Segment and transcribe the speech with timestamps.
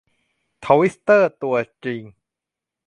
[0.65, 2.01] ทวิสเตอร์ ตัวจริง